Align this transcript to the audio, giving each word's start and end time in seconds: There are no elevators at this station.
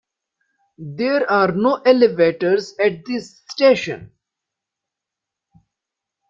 There 0.79 1.29
are 1.29 1.51
no 1.51 1.75
elevators 1.75 2.73
at 2.79 3.05
this 3.05 3.37
station. 3.51 4.11